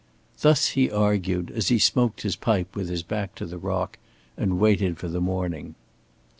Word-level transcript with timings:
Thus 0.39 0.69
he 0.69 0.89
argued, 0.89 1.51
as 1.51 1.67
he 1.67 1.77
smoked 1.77 2.21
his 2.23 2.35
pipe 2.35 2.75
with 2.75 2.89
his 2.89 3.03
back 3.03 3.35
to 3.35 3.45
the 3.45 3.59
rock 3.59 3.99
and 4.35 4.57
waited 4.59 4.97
for 4.97 5.07
the 5.09 5.21
morning. 5.21 5.75